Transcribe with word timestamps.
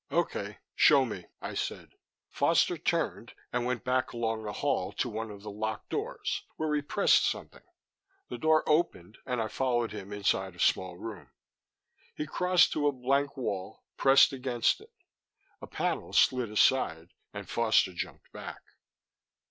"OK 0.09 0.57
show 0.73 1.05
me," 1.05 1.27
I 1.43 1.53
said. 1.53 1.89
Foster 2.31 2.75
turned 2.75 3.35
and 3.53 3.65
went 3.67 3.83
back 3.83 4.13
along 4.13 4.41
the 4.41 4.51
hall 4.51 4.91
to 4.93 5.07
one 5.07 5.29
of 5.29 5.43
the 5.43 5.51
locked 5.51 5.89
doors 5.91 6.41
where 6.55 6.73
he 6.73 6.81
pressed 6.81 7.23
something. 7.23 7.61
The 8.27 8.39
door 8.39 8.63
opened 8.67 9.19
and 9.27 9.39
I 9.39 9.47
followed 9.47 9.91
him 9.91 10.11
inside 10.11 10.55
a 10.55 10.59
small 10.59 10.97
room. 10.97 11.29
He 12.15 12.25
crossed 12.25 12.73
to 12.73 12.87
a 12.87 12.91
blank 12.91 13.37
wall, 13.37 13.83
pressed 13.95 14.33
against 14.33 14.81
it. 14.81 14.91
A 15.61 15.67
panel 15.67 16.13
slid 16.13 16.49
aside 16.49 17.09
and 17.31 17.47
Foster 17.47 17.93
jumped 17.93 18.31
back. 18.31 18.61